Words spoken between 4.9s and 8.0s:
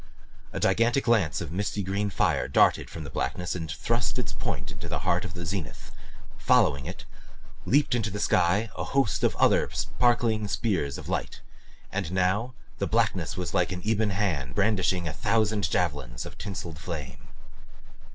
heart of the zenith; following it, leaped